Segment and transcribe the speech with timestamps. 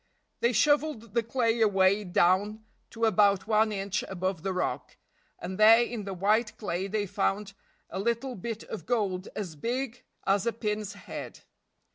[0.39, 4.97] They shoveled the clay away down to about one inch above the rock,
[5.37, 7.53] and there in the white clay they found
[7.87, 11.41] a little bit of gold as big as a pin's head.